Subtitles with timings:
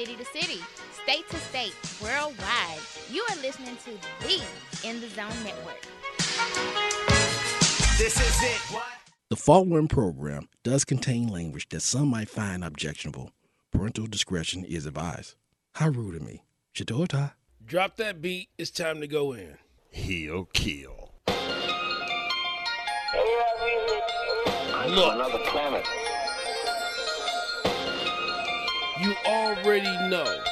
[0.00, 0.60] city to city,
[1.02, 2.78] state to state, worldwide.
[3.10, 3.90] You are listening to
[4.26, 4.42] the
[4.88, 5.82] In the Zone Network.
[7.98, 8.60] This is it.
[8.72, 8.86] What?
[9.28, 13.30] The following program does contain language that some might find objectionable.
[13.72, 15.34] Parental discretion is advised.
[15.74, 16.44] How rude of me.
[16.74, 17.32] Shadota.
[17.66, 18.48] Drop that beat.
[18.56, 19.58] It's time to go in.
[19.90, 21.12] He'll kill.
[24.88, 25.86] Look, another planet.
[29.00, 30.42] You already know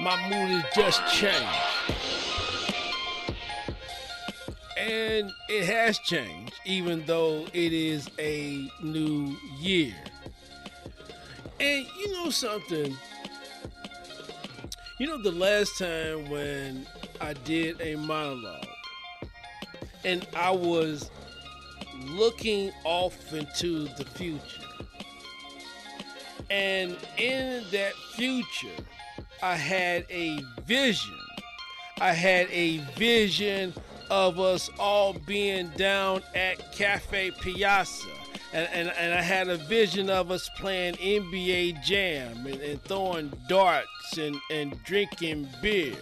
[0.00, 1.36] my mood has just changed.
[4.78, 9.94] And it has changed, even though it is a new year.
[11.60, 12.96] And you know something?
[14.98, 16.86] You know, the last time when
[17.20, 18.66] I did a monologue
[20.04, 21.10] and I was
[22.06, 24.67] looking off into the future.
[26.50, 28.68] And in that future,
[29.42, 31.18] I had a vision.
[32.00, 33.74] I had a vision
[34.10, 38.08] of us all being down at Cafe Piazza.
[38.52, 43.30] And, and, and I had a vision of us playing NBA Jam and, and throwing
[43.46, 45.96] darts and, and drinking beer.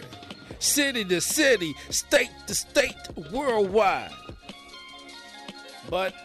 [0.59, 2.95] City to city, state to state,
[3.31, 4.11] worldwide.
[5.89, 6.15] But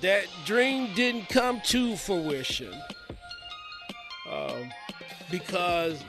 [0.00, 2.72] that dream didn't come to fruition
[4.30, 4.70] um,
[5.30, 6.02] because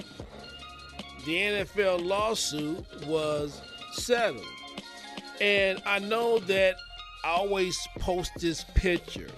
[1.25, 3.61] the NFL lawsuit was
[3.93, 4.45] settled.
[5.39, 6.75] And I know that
[7.23, 9.29] I always post this picture.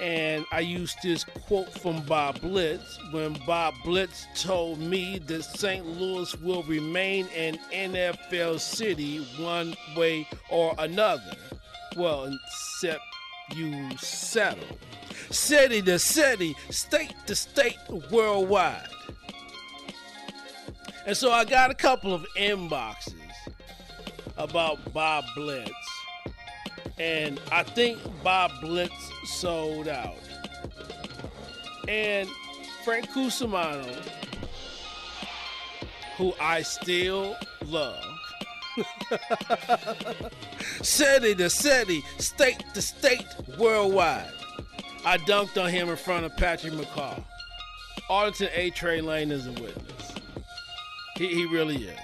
[0.00, 5.86] And I used this quote from Bob Blitz when Bob Blitz told me that St.
[5.86, 11.36] Louis will remain an NFL city one way or another.
[11.96, 13.02] Well, except
[13.54, 14.78] you settle.
[15.30, 17.78] City to city, state to state,
[18.10, 18.88] worldwide.
[21.06, 23.14] And so I got a couple of inboxes
[24.36, 25.70] about Bob Blitz.
[26.98, 30.14] And I think Bob Blitz sold out.
[31.88, 32.28] And
[32.84, 33.84] Frank Cusimano,
[36.16, 38.04] who I still love,
[40.82, 43.26] city to city, state to state,
[43.58, 44.30] worldwide.
[45.04, 47.24] I dunked on him in front of Patrick McCall.
[48.08, 48.70] Arlington A.
[48.70, 50.12] Trey Lane is a witness.
[51.16, 51.98] He, he really is.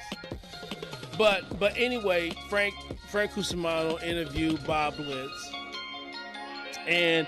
[1.17, 2.75] But but anyway, Frank
[3.11, 5.53] Frank Cusimano interviewed Bob Blitz,
[6.87, 7.27] and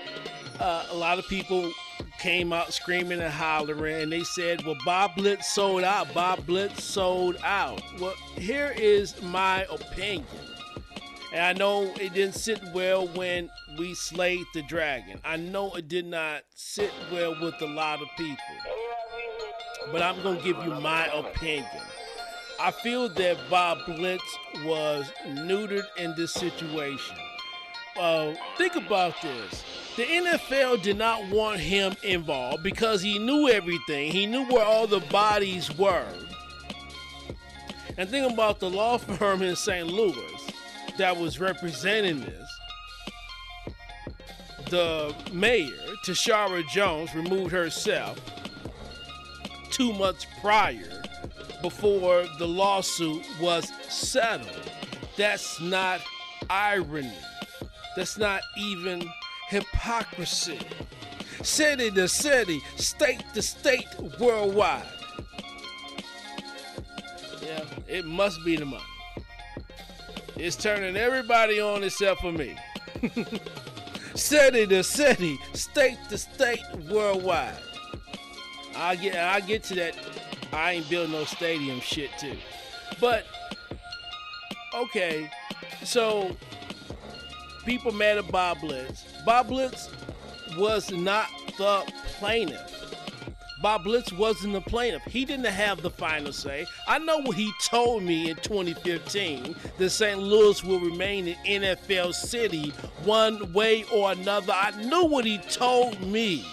[0.59, 1.71] uh, a lot of people
[2.19, 6.13] came out screaming and hollering, and they said, "Well, Bob Blitz sold out.
[6.13, 10.25] Bob Blitz sold out." Well, here is my opinion,
[11.33, 15.19] and I know it didn't sit well when we slayed the dragon.
[15.23, 18.37] I know it did not sit well with a lot of people,
[19.91, 21.65] but I'm gonna give you my opinion.
[22.59, 27.15] I feel that Bob Blitz was neutered in this situation.
[27.97, 29.63] Uh, think about this.
[29.95, 34.11] The NFL did not want him involved because he knew everything.
[34.11, 36.05] He knew where all the bodies were.
[37.97, 39.87] And think about the law firm in St.
[39.87, 40.40] Louis
[40.97, 42.59] that was representing this.
[44.69, 45.67] The mayor,
[46.05, 48.19] Tishaura Jones, removed herself
[49.71, 51.03] two months prior
[51.61, 54.71] before the lawsuit was settled.
[55.17, 56.01] That's not
[56.49, 57.11] irony.
[57.95, 59.03] That's not even
[59.49, 60.59] hypocrisy.
[61.43, 63.87] City to city, state to state,
[64.19, 64.85] worldwide.
[67.43, 68.83] Yeah, it must be the money.
[70.43, 72.55] It's turning everybody on except for me.
[74.15, 77.53] city to city, state to state, worldwide.
[78.75, 79.95] I get I get to that
[80.51, 82.37] I ain't building no stadium shit too.
[82.99, 83.27] But
[84.73, 85.29] okay,
[85.83, 86.35] so
[87.63, 89.05] people mad at Bob Blitz.
[89.23, 89.91] Bob Blitz
[90.57, 91.27] was not
[91.59, 91.83] the
[92.17, 92.80] plaintiff.
[93.61, 95.03] Bob Blitz wasn't the plaintiff.
[95.03, 96.65] He didn't have the final say.
[96.87, 100.19] I know what he told me in 2015 that St.
[100.19, 102.73] Louis will remain an NFL city
[103.03, 104.53] one way or another.
[104.53, 106.45] I knew what he told me.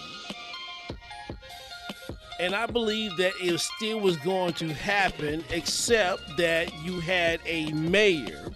[2.39, 7.71] And I believe that it still was going to happen, except that you had a
[7.73, 8.49] mayor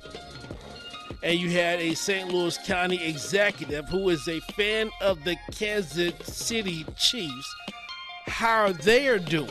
[1.24, 2.30] and you had a St.
[2.30, 7.56] Louis County executive who is a fan of the Kansas City Chiefs.
[8.28, 9.50] How they are doing,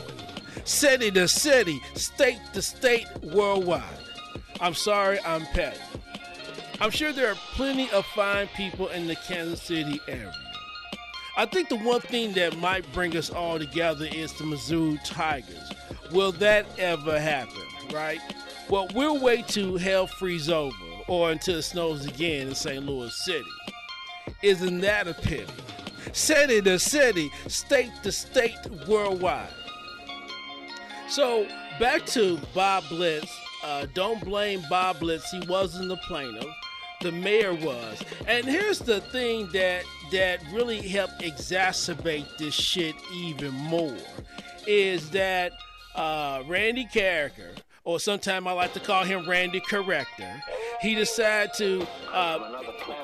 [0.63, 3.83] city to city, state to state, worldwide.
[4.59, 5.79] I'm sorry, I'm petty.
[6.79, 10.33] I'm sure there are plenty of fine people in the Kansas City area.
[11.35, 15.71] I think the one thing that might bring us all together is the Missouri Tigers.
[16.11, 18.19] Will that ever happen, right?
[18.69, 20.75] Well, we'll wait till hell freezes over
[21.07, 22.85] or until it snows again in St.
[22.85, 23.43] Louis City.
[24.41, 25.51] Isn't that a pity?
[26.13, 28.57] City to city, state to state,
[28.87, 29.49] worldwide.
[31.09, 31.47] So
[31.79, 33.31] back to Bob Blitz.
[33.63, 35.29] Uh, don't blame Bob Blitz.
[35.31, 36.45] He wasn't the plaintiff.
[37.01, 38.01] The mayor was.
[38.27, 43.97] And here's the thing that that really helped exacerbate this shit even more
[44.67, 45.51] is that
[45.95, 50.41] uh, Randy Karraker, or sometimes I like to call him Randy Correcter,
[50.83, 52.61] he decided to, uh,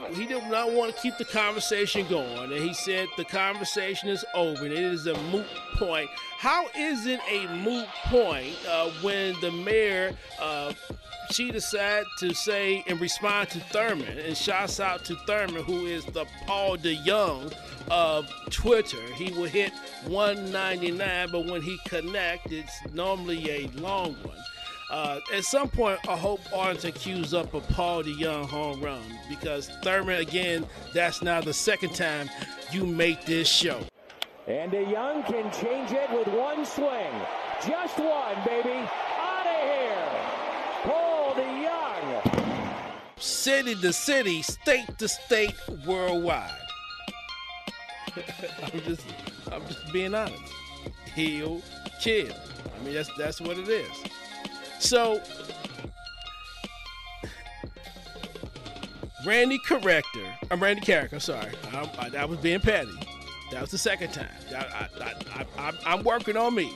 [0.10, 2.52] he did not want to keep the conversation going.
[2.52, 6.10] And he said the conversation is over and it is a moot point.
[6.38, 10.12] How is it a moot point uh, when the mayor,
[10.42, 10.74] uh,
[11.32, 16.04] she decided to say and respond to Thurman and shouts out to Thurman, who is
[16.04, 17.54] the Paul DeJong
[17.90, 19.02] of Twitter.
[19.14, 19.72] He will hit
[20.08, 24.36] 199, but when he connects, it's normally a long one.
[24.90, 29.70] Uh, at some point, I hope Arlington cues up a Paul DeJong home run because
[29.84, 32.28] Thurman, again, that's now the second time
[32.72, 33.82] you make this show.
[34.48, 37.12] And DeJong can change it with one swing.
[37.68, 38.70] Just one, baby.
[39.20, 40.10] Out of here.
[40.82, 42.92] Paul DeJong.
[43.20, 45.54] City to city, state to state,
[45.86, 46.50] worldwide.
[48.64, 49.06] I'm just,
[49.52, 50.42] I'm just being honest.
[51.14, 51.62] Heal,
[52.02, 52.34] kill.
[52.34, 53.92] I mean, that's that's what it is.
[54.80, 55.22] So,
[59.26, 61.52] Randy Correcter, I'm Randy Karraker, I'm sorry.
[61.74, 62.98] I, I, that was being petty.
[63.52, 64.30] That was the second time.
[65.58, 66.74] I, am working on me.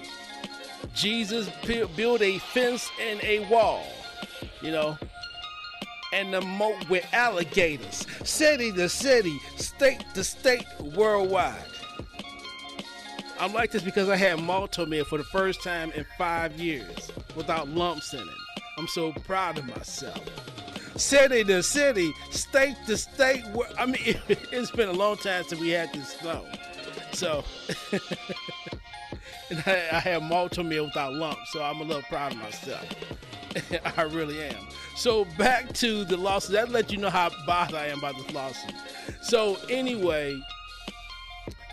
[0.93, 3.85] Jesus built a fence and a wall,
[4.61, 4.97] you know,
[6.11, 11.72] and the moat with alligators, city to city, state to state, worldwide.
[13.39, 17.67] I'm like this because I had Malt-O-Meal for the first time in five years without
[17.69, 18.63] lumps in it.
[18.77, 20.21] I'm so proud of myself.
[20.95, 23.43] City to city, state to state.
[23.77, 23.97] I mean,
[24.27, 26.45] it's been a long time since we had this snow.
[27.13, 27.43] So,
[29.49, 32.87] and I, I have Malt-O-Meal without lumps, so I'm a little proud of myself.
[33.97, 34.67] I really am.
[34.95, 36.53] So back to the lawsuit.
[36.53, 38.75] That let you know how bothered I am by this lawsuit.
[39.21, 40.39] So anyway,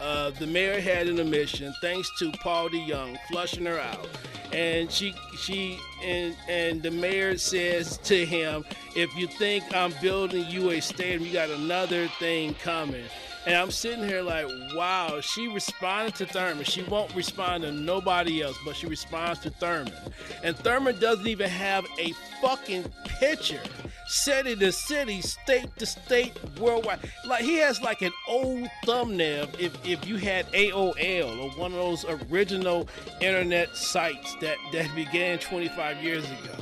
[0.01, 4.09] uh, the mayor had an admission thanks to Paul DeJong flushing her out.
[4.53, 8.65] And she she and and the mayor says to him,
[8.97, 13.05] if you think I'm building you a stadium, you got another thing coming.
[13.47, 16.65] And I'm sitting here like, wow, she responded to Thurman.
[16.65, 19.95] She won't respond to nobody else, but she responds to Thurman.
[20.43, 22.13] And Thurman doesn't even have a
[22.43, 22.85] fucking
[23.19, 23.63] picture.
[24.11, 26.99] City to city, state to state, worldwide.
[27.25, 31.79] Like he has like an old thumbnail if, if you had AOL or one of
[31.79, 32.89] those original
[33.21, 36.57] internet sites that, that began 25 years ago.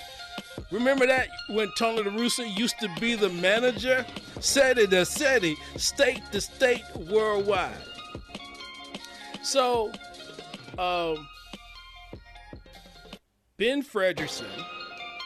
[0.71, 4.07] Remember that when Tony La Russa used to be the manager?
[4.39, 7.75] City to city, state to state, worldwide.
[9.43, 9.91] So,
[10.79, 11.27] um,
[13.57, 14.47] Ben Frederickson,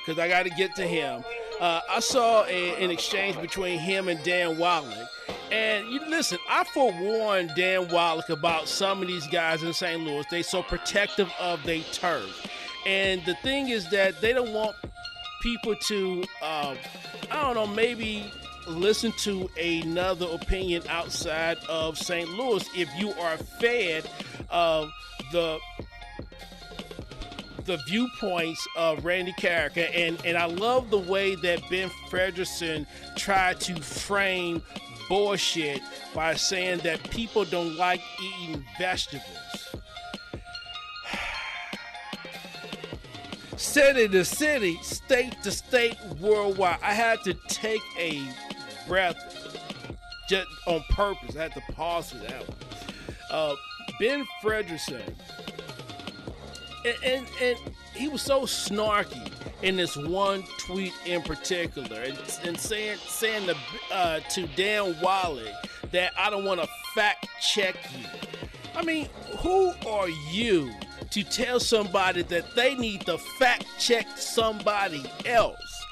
[0.05, 1.25] because I got to get to him.
[1.61, 5.09] Uh, I saw a, an exchange between him and Dan Wallach.
[5.51, 10.03] And you listen, I forewarned Dan Wallach about some of these guys in St.
[10.03, 10.25] Louis.
[10.31, 12.47] They so protective of their turf.
[12.87, 14.77] And the thing is that they don't want
[15.43, 16.75] people to, uh,
[17.31, 18.31] I don't know, maybe
[18.67, 22.29] listen to another opinion outside of St.
[22.31, 24.09] Louis if you are fed
[24.51, 24.91] of
[25.33, 25.59] the
[27.65, 33.61] the viewpoints of Randy Karraker, and and I love the way that Ben Frederickson tried
[33.61, 34.63] to frame
[35.09, 35.81] bullshit
[36.15, 39.77] by saying that people don't like eating vegetables.
[43.57, 46.79] city to city, state to state, worldwide.
[46.83, 48.23] I had to take a
[48.87, 49.17] breath
[50.29, 51.37] just on purpose.
[51.37, 52.59] I had to pause for that one.
[53.31, 53.55] Uh,
[53.99, 55.15] ben Frederickson,
[56.85, 57.59] and, and, and
[57.95, 63.57] he was so snarky in this one tweet in particular, and, and saying saying to,
[63.93, 65.53] uh, to Dan Wallach
[65.93, 68.07] that I don't want to fact check you.
[68.75, 70.73] I mean, who are you
[71.11, 75.85] to tell somebody that they need to fact check somebody else?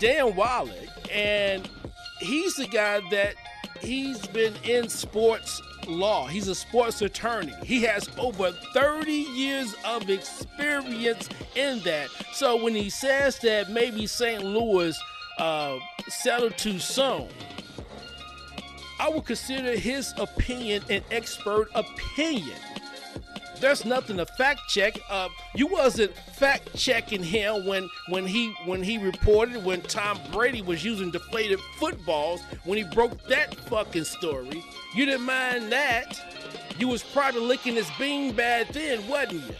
[0.00, 1.68] Dan Wallach, and
[2.20, 3.34] he's the guy that
[3.80, 6.26] he's been in sports law.
[6.26, 7.54] He's a sports attorney.
[7.62, 12.08] He has over 30 years of experience in that.
[12.32, 14.44] So when he says that maybe St.
[14.44, 14.98] Louis
[15.38, 17.28] uh, settled too soon,
[18.98, 22.58] I would consider his opinion an expert opinion.
[23.60, 24.98] There's nothing to fact check.
[25.08, 30.62] Uh, you wasn't fact checking him when when he when he reported when Tom Brady
[30.62, 34.64] was using deflated footballs when he broke that fucking story.
[34.94, 36.20] You didn't mind that.
[36.78, 39.54] You was probably licking his bean bad then, wasn't you?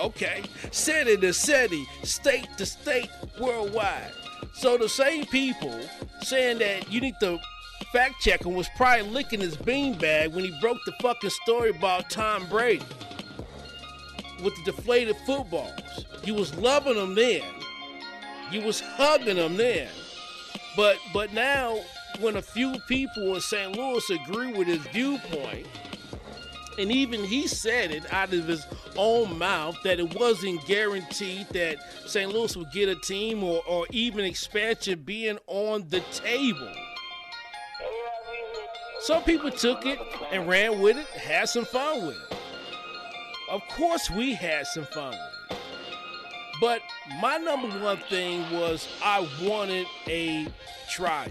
[0.00, 0.42] Okay.
[0.70, 4.12] City to city, state to state, worldwide.
[4.54, 5.78] So the same people
[6.22, 7.38] saying that you need to
[7.96, 12.10] fact check him was probably licking his beanbag when he broke the fucking story about
[12.10, 12.84] Tom Brady
[14.44, 16.04] with the deflated footballs.
[16.22, 17.42] You was loving them then.
[18.50, 19.88] You was hugging them then.
[20.76, 21.78] But but now
[22.20, 23.74] when a few people in St.
[23.74, 25.66] Louis agree with his viewpoint,
[26.78, 28.66] and even he said it out of his
[28.98, 32.30] own mouth that it wasn't guaranteed that St.
[32.30, 36.74] Louis would get a team or, or even expansion being on the table.
[39.06, 40.00] Some people took it
[40.32, 42.36] and ran with it, had some fun with it.
[43.48, 45.20] Of course, we had some fun with
[45.52, 45.56] it.
[46.60, 46.82] But
[47.20, 50.48] my number one thing was I wanted a
[50.90, 51.30] trial.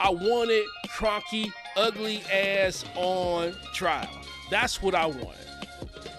[0.00, 4.10] I wanted Kroenke ugly ass on trial.
[4.50, 5.48] That's what I wanted.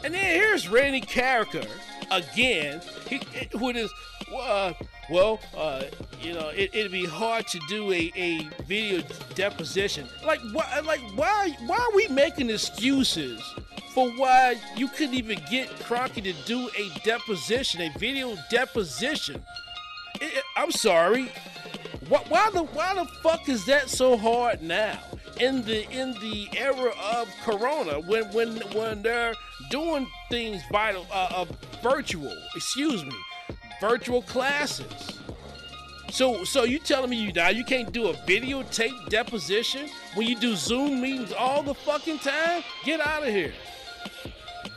[0.03, 1.69] And then here's Randy Karraker
[2.09, 3.21] again, he,
[3.53, 3.91] with his,
[4.35, 4.73] uh,
[5.09, 5.83] well, uh,
[6.21, 9.03] you know, it, would be hard to do a, a video
[9.35, 10.07] deposition.
[10.25, 13.41] Like, why, like, why, why are we making excuses
[13.93, 19.43] for why you couldn't even get Kroenke to do a deposition, a video deposition?
[20.21, 21.31] It, it, I'm sorry.
[22.07, 24.99] Why, why the why the fuck is that so hard now?
[25.39, 29.33] in the in the era of Corona when when when they're
[29.69, 31.45] doing things vital uh, uh,
[31.83, 32.35] virtual.
[32.55, 33.15] Excuse me,
[33.81, 35.19] virtual classes.
[36.11, 40.35] So so you telling me you now you can't do a videotape deposition when you
[40.37, 42.63] do Zoom meetings all the fucking time?
[42.83, 43.53] Get out of here.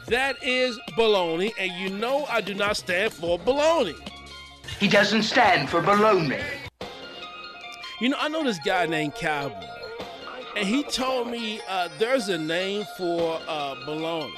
[0.06, 3.96] That is baloney, and you know I do not stand for baloney.
[4.80, 6.42] He doesn't stand for baloney.
[8.00, 9.68] You know, I know this guy named Cowboy
[10.58, 14.34] and he told me uh, there's a name for uh, baloney.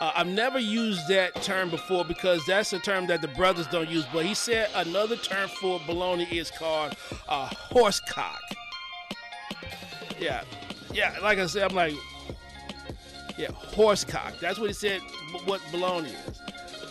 [0.00, 3.88] Uh, I've never used that term before because that's a term that the brothers don't
[3.88, 4.04] use.
[4.12, 6.94] But he said another term for baloney is called
[7.28, 8.40] uh, horsecock.
[10.20, 10.42] Yeah,
[10.92, 11.16] yeah.
[11.22, 11.94] Like I said, I'm like,
[13.38, 14.38] yeah, horsecock.
[14.38, 15.00] That's what he said.
[15.44, 16.40] What baloney is.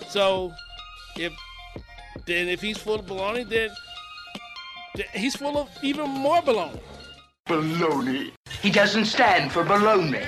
[0.09, 0.53] So,
[1.15, 1.31] if
[2.25, 3.69] then if he's full of baloney, then,
[4.95, 6.79] then he's full of even more baloney.
[7.47, 8.31] Baloney.
[8.61, 10.25] He doesn't stand for baloney.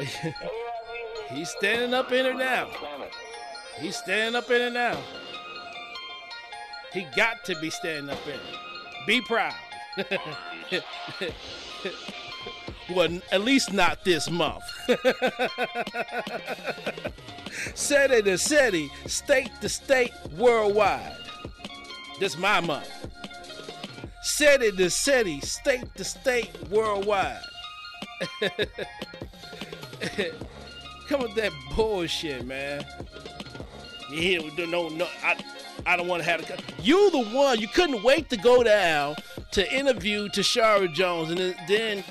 [1.30, 2.68] He's standing up in it now.
[3.78, 4.98] He's standing up in it now.
[6.92, 8.40] He got to be standing up in it.
[9.06, 9.54] Be proud.
[12.90, 14.64] well, at least not this month.
[17.74, 21.16] city to city, state to state, worldwide.
[22.18, 22.90] This my month
[24.22, 27.40] city to city, state to state, worldwide.
[31.08, 32.84] Come with that bullshit, man.
[34.12, 35.36] Yeah, no, no, I,
[35.86, 36.82] I don't want to have a.
[36.82, 37.58] You the one.
[37.58, 39.16] You couldn't wait to go down
[39.52, 42.04] to interview Tishaura Jones, and then,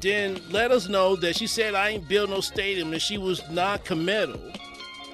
[0.00, 3.48] then let us know that she said I ain't build no stadium, and she was
[3.50, 4.40] non-committal.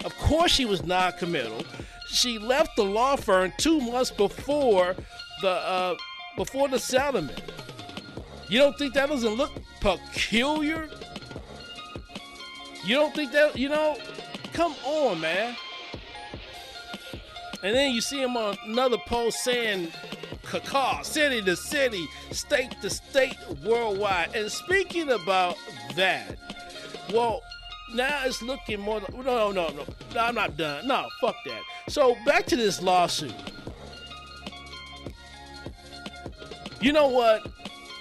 [0.05, 1.65] Of course, she was non-committal.
[2.09, 4.95] She left the law firm two months before
[5.43, 5.97] the uh,
[6.37, 7.43] before the settlement.
[8.49, 10.89] You don't think that doesn't look peculiar?
[12.87, 13.99] You don't think that, you know?
[14.53, 15.57] Come on, man.
[17.63, 19.89] And then you see him on another post saying,
[20.45, 24.37] Kaka, city to city, state to state, worldwide.
[24.37, 25.57] And speaking about
[25.97, 26.37] that,
[27.13, 27.43] well,
[27.93, 29.01] now it's looking more.
[29.13, 29.85] No, no, no.
[30.15, 30.87] no I'm not done.
[30.87, 31.63] No, fuck that.
[31.89, 33.35] So back to this lawsuit.
[36.81, 37.51] You know what?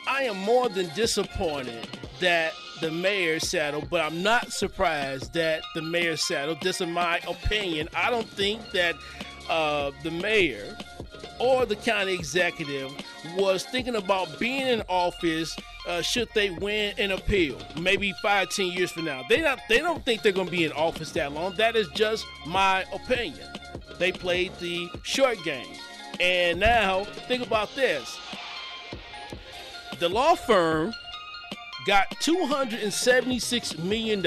[0.08, 1.88] I am more than disappointed
[2.20, 6.56] that the mayor's saddle, but I'm not surprised that the mayor's saddle.
[6.62, 7.90] This is my opinion.
[7.96, 8.96] I don't think that
[9.50, 10.78] uh, the mayor
[11.40, 12.92] or the county executive
[13.38, 15.56] was thinking about being in office
[15.88, 19.24] uh, should they win an appeal, maybe five, ten years from now.
[19.30, 21.56] They not they don't think they're going to be in office that long.
[21.58, 23.48] That is just my opinion.
[24.00, 25.78] They played the short game,
[26.20, 28.20] and now think about this
[30.00, 30.94] the law firm
[31.86, 34.26] got $276 million,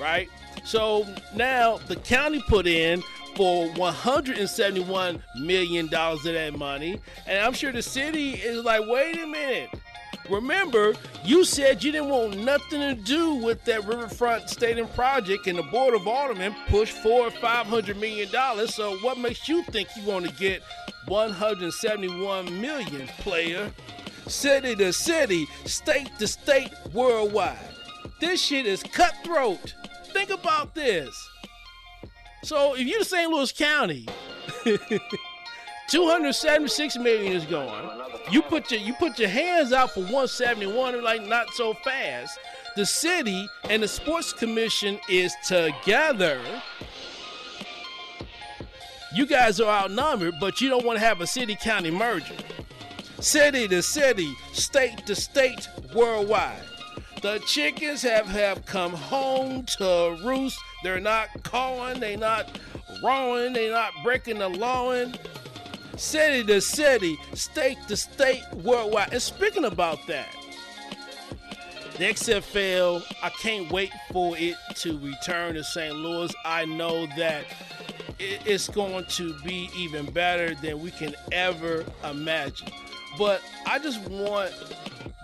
[0.00, 0.28] right?
[0.64, 3.02] So now the county put in
[3.36, 9.18] for 171 million dollars of that money, and I'm sure the city is like, wait
[9.18, 9.70] a minute.
[10.30, 15.58] Remember, you said you didn't want nothing to do with that Riverfront Stadium project, and
[15.58, 18.74] the Board of Aldermen pushed for 500 million dollars.
[18.74, 20.62] So, what makes you think you want to get
[21.08, 23.72] 171 million, player?
[24.26, 27.58] City to city, state to state, worldwide.
[28.20, 29.74] This shit is cutthroat.
[30.12, 31.28] Think about this.
[32.44, 33.30] So, if you're St.
[33.30, 34.06] Louis County,
[35.88, 38.00] 276 million is gone.
[38.30, 42.38] You put your you put your hands out for 171 and like not so fast.
[42.76, 46.40] The city and the sports commission is together.
[49.14, 52.34] You guys are outnumbered, but you don't want to have a city county merger.
[53.22, 56.60] City to city, state to state, worldwide.
[57.22, 60.58] The chickens have, have come home to roost.
[60.82, 62.58] They're not calling, they're not
[63.00, 65.14] rowing, they're not breaking the lawn
[65.96, 69.12] city to city, state to state, worldwide.
[69.12, 70.34] And speaking about that,
[71.98, 75.94] the XFL, I can't wait for it to return to St.
[75.94, 76.34] Louis.
[76.44, 77.44] I know that
[78.18, 82.72] it's going to be even better than we can ever imagine.
[83.18, 84.52] But I just want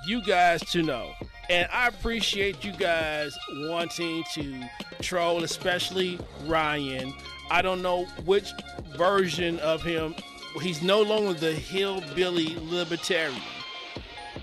[0.07, 1.13] you guys to know,
[1.49, 4.61] and I appreciate you guys wanting to
[5.01, 7.13] troll, especially Ryan.
[7.51, 8.53] I don't know which
[8.97, 10.15] version of him
[10.61, 13.41] he's no longer the hillbilly libertarian.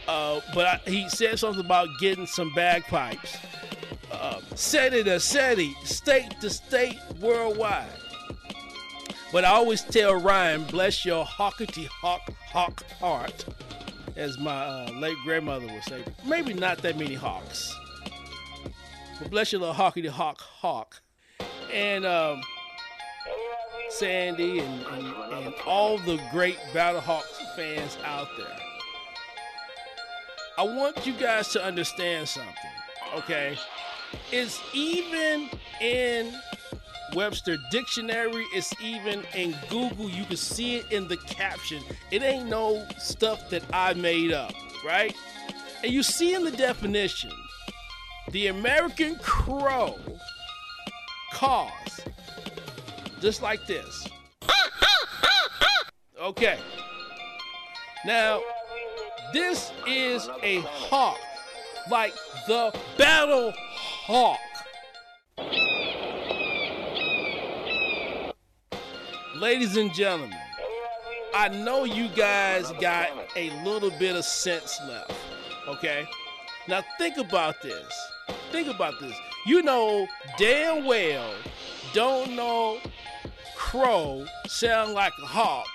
[0.07, 3.37] Uh, but I, he said something about getting some bagpipes.
[4.11, 7.87] Uh, city to city, state to state, worldwide.
[9.35, 12.21] But I always tell Ryan, bless your hawkety hawk
[12.53, 13.43] hawk heart,
[14.15, 16.05] as my uh, late grandmother would say.
[16.25, 17.75] Maybe not that many hawks,
[19.19, 21.01] but bless your little hawkety hawk hawk.
[21.73, 22.41] And um,
[23.89, 28.57] Sandy, and, and, and all the great Battlehawks fans out there.
[30.57, 32.71] I want you guys to understand something,
[33.17, 33.57] okay?
[34.31, 35.49] It's even
[35.81, 36.33] in
[37.13, 40.09] Webster Dictionary, it's even in Google.
[40.09, 41.81] You can see it in the caption.
[42.11, 44.53] It ain't no stuff that I made up,
[44.85, 45.15] right?
[45.83, 47.31] And you see in the definition,
[48.31, 49.97] the American crow
[51.31, 52.01] caws
[53.21, 54.07] just like this.
[56.19, 56.57] Okay.
[58.05, 58.41] Now,
[59.33, 61.19] this is a hawk,
[61.89, 62.13] like
[62.47, 64.39] the battle hawk.
[69.35, 70.37] Ladies and gentlemen,
[71.33, 75.11] I know you guys got a little bit of sense left,
[75.67, 76.07] okay?
[76.69, 77.93] Now think about this.
[78.53, 79.13] Think about this.
[79.45, 81.33] You know damn well,
[81.93, 82.79] don't know
[83.57, 85.67] crow sound like a hawk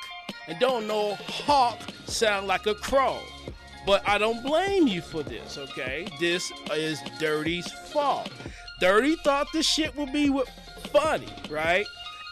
[0.48, 3.18] and don't know hawk sound like a crow.
[3.84, 6.08] But I don't blame you for this, okay?
[6.18, 8.30] This is Dirty's fault.
[8.80, 10.34] Dirty thought this shit would be
[10.92, 11.84] funny, right?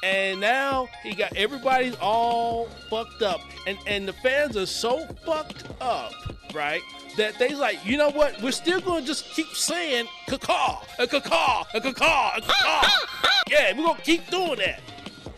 [0.02, 3.40] And now he got everybody's all fucked up.
[3.66, 6.12] And and the fans are so fucked up,
[6.54, 6.80] right?
[7.16, 8.40] That they like, you know what?
[8.40, 12.88] We're still gonna just keep saying cacaw, a cacaw, a cacaw, a cacaw.
[13.50, 14.80] Yeah, we're gonna keep doing that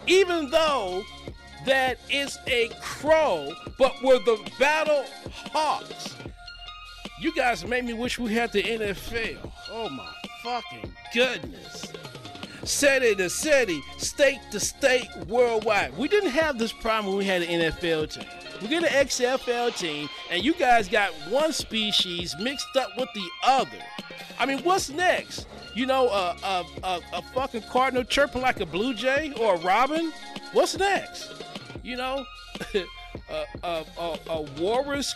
[0.06, 1.04] even though
[1.66, 5.04] that is a crow, but we're the battle
[5.52, 6.16] hawks.
[7.20, 9.52] You guys made me wish we had the NFL.
[9.70, 11.92] Oh my fucking goodness.
[12.64, 15.96] City to city, state to state, worldwide.
[15.96, 18.24] We didn't have this problem when we had an NFL team.
[18.60, 23.26] We get an XFL team, and you guys got one species mixed up with the
[23.44, 23.78] other.
[24.38, 25.46] I mean, what's next?
[25.74, 29.58] you know, a, a, a, a fucking cardinal chirping like a blue jay or a
[29.58, 30.12] robin?
[30.52, 31.32] What's next?
[31.82, 32.24] You know,
[32.74, 35.14] a, a, a, a walrus,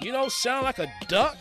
[0.00, 1.36] you know, sound like a duck?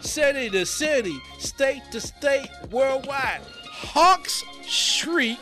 [0.00, 3.40] City to city, state to state, worldwide.
[3.82, 5.38] Hawks shriek,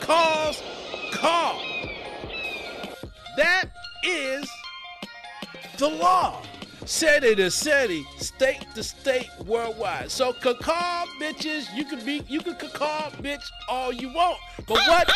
[0.00, 0.62] calls
[1.12, 1.60] call.
[3.36, 3.66] That
[4.04, 4.50] is
[5.78, 6.42] the law
[6.86, 10.10] city to city, state to state, worldwide.
[10.10, 14.38] So cacaw bitches, you can be you can cacaw bitch all you want.
[14.66, 15.10] But what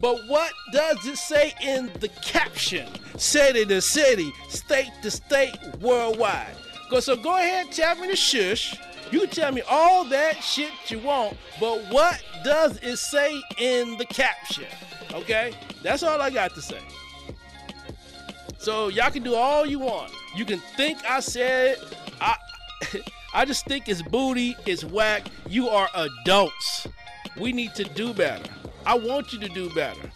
[0.00, 2.88] But what does it say in the caption?
[3.16, 6.56] City to city, state to state, worldwide.
[6.90, 8.74] Go so go ahead tell me to shush.
[9.12, 14.06] You tell me all that shit you want, but what does it say in the
[14.06, 14.64] caption?
[15.12, 15.52] Okay?
[15.82, 16.80] That's all I got to say.
[18.56, 20.12] So y'all can do all you want.
[20.34, 21.76] You can think I said
[22.22, 22.36] I
[23.34, 25.26] I just think it's booty, it's whack.
[25.46, 26.86] You are adults.
[27.38, 28.50] We need to do better.
[28.86, 30.10] I want you to do better.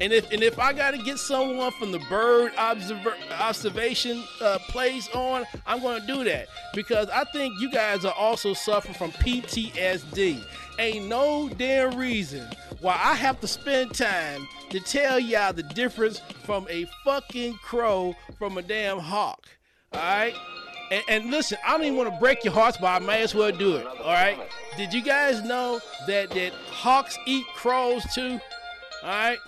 [0.00, 4.58] And if and if I got to get someone from the bird observer, observation uh,
[4.68, 8.94] place on, I'm going to do that because I think you guys are also suffering
[8.94, 10.42] from PTSD.
[10.78, 12.46] Ain't no damn reason
[12.80, 18.14] why I have to spend time to tell y'all the difference from a fucking crow
[18.38, 19.46] from a damn hawk.
[19.92, 20.34] All right.
[20.90, 23.34] And, and, listen, I don't even want to break your hearts, but I may as
[23.34, 23.86] well do it.
[23.86, 24.38] All right.
[24.76, 28.38] Did you guys know that that hawks eat crows too?
[29.02, 29.38] All right.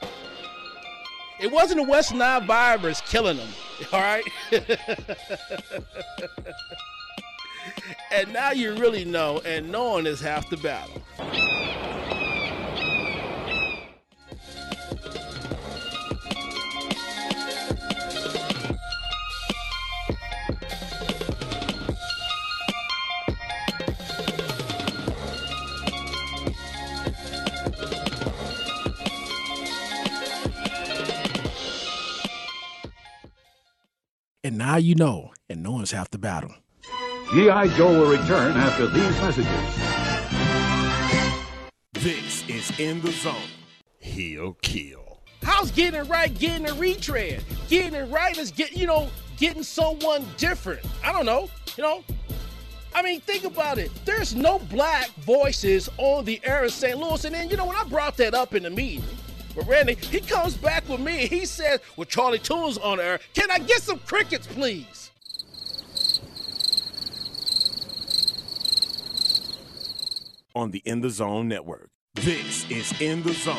[1.40, 3.48] It wasn't the West Nile virus killing them,
[3.92, 4.24] all right?
[8.10, 11.00] and now you really know, and knowing is half the battle.
[34.48, 36.54] And now you know, and knowing's half the battle.
[37.34, 37.68] G.I.
[37.76, 39.46] Joe will return after these messages.
[41.92, 43.34] This is In the Zone.
[43.98, 45.20] He'll kill.
[45.42, 47.44] How's getting it right, getting a retread?
[47.68, 50.80] Getting it right is get you know, getting someone different.
[51.04, 52.02] I don't know, you know.
[52.94, 53.90] I mean, think about it.
[54.06, 56.96] There's no black voices on the air in St.
[56.96, 57.22] Louis.
[57.26, 59.04] And then, you know, when I brought that up in the meeting,
[59.58, 61.26] but Randy, he comes back with me.
[61.26, 65.10] He says, with Charlie Tunes on air, can I get some crickets, please?
[70.54, 71.90] On the In the Zone Network.
[72.14, 73.56] This is In the Zone.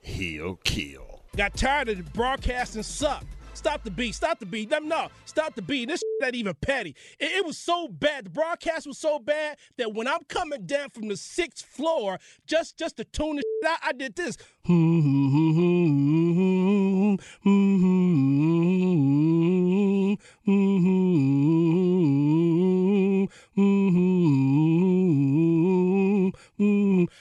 [0.00, 1.24] He'll kill.
[1.36, 3.24] Got tired of the broadcasting suck.
[3.54, 4.14] Stop the beat.
[4.14, 4.70] Stop the beat.
[4.70, 5.88] No, stop the beat.
[5.88, 6.94] This not even petty.
[7.18, 8.26] It, it, was so bad.
[8.26, 12.78] The broadcast was so bad that when I'm coming down from the sixth floor, just
[12.78, 14.36] just to tune the out, I did this.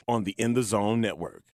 [0.07, 1.43] On the In the Zone Network.